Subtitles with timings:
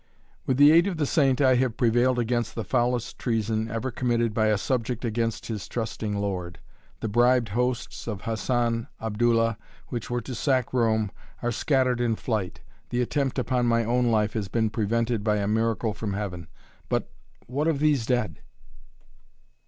[0.47, 4.33] "With the aid of the saint I have prevailed against the foulest treason ever committed
[4.33, 6.57] by a subject against his trusting lord.
[7.01, 9.59] The bribed hosts of Hassan Abdullah,
[9.89, 11.11] which were to sack Rome,
[11.43, 12.61] are scattered in flight.
[12.89, 16.47] The attempt upon my own life has been prevented by a miracle from Heaven.
[16.89, 17.11] But
[17.45, 18.41] what of these dead?"